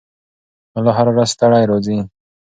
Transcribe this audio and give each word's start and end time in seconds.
ملا 0.73 0.91
هره 0.97 1.11
ورځ 1.13 1.29
ستړی 1.35 1.63
راځي. 1.69 1.97